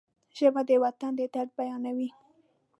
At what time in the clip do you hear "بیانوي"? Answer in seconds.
1.57-2.09